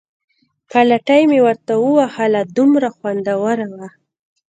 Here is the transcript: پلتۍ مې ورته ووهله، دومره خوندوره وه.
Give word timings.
پلتۍ 0.69 1.21
مې 1.29 1.39
ورته 1.47 1.73
ووهله، 1.81 2.41
دومره 2.57 2.87
خوندوره 2.95 3.67
وه. 3.73 3.87